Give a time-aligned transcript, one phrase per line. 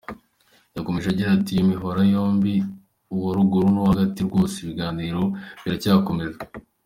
[0.75, 2.53] Yakomeje agira ati “Iyo mihora yombi,
[3.13, 5.21] uwa ruguru n’uwo hagati, rwose ibiganiro
[5.61, 6.39] biracyakomeza.